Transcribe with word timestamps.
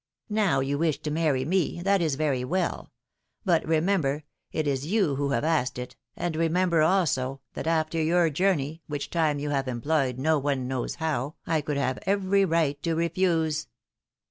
Now, 0.31 0.61
you 0.61 0.79
wish 0.79 0.97
to 1.03 1.11
marry 1.11 1.45
me, 1.45 1.79
that 1.83 2.01
is 2.01 2.15
very 2.15 2.43
well; 2.43 2.91
but, 3.45 3.63
remember, 3.67 4.23
it 4.51 4.65
is 4.65 4.87
you 4.87 5.13
who 5.17 5.29
have 5.29 5.43
asked 5.43 5.77
it, 5.77 5.95
and 6.15 6.35
remember, 6.35 6.81
also, 6.81 7.39
that 7.53 7.67
after 7.67 8.01
your 8.01 8.31
journey, 8.31 8.81
which 8.87 9.11
time 9.11 9.37
you 9.37 9.51
have 9.51 9.67
employed, 9.67 10.17
no 10.17 10.39
one 10.39 10.67
knows 10.67 10.95
how, 10.95 11.35
I 11.45 11.61
could 11.61 11.77
have 11.77 11.99
every 12.07 12.45
right 12.45 12.81
to 12.81 12.95
refuse. 12.95 13.67